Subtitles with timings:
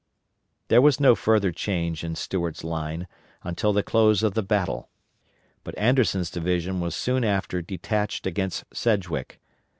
[0.69, 3.05] There was no further change in Stuart's line
[3.43, 4.89] until the close of the battle;
[5.63, 9.39] but Anderson's division was soon after detached against Sedgwick.